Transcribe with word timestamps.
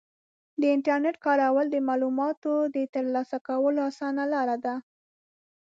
د 0.59 0.61
انټرنیټ 0.75 1.15
کارول 1.25 1.65
د 1.71 1.77
معلوماتو 1.87 2.53
د 2.75 2.77
ترلاسه 2.93 3.37
کولو 3.47 3.79
اسانه 3.89 4.23
لاره 4.33 4.57
ده. 4.65 4.75